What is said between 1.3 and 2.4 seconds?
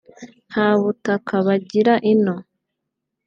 bagira ino